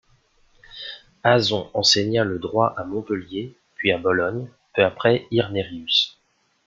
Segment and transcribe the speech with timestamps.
[1.23, 6.17] Azon enseigna le droit à Montpellier, puis à Bologne, peu après Irnerius.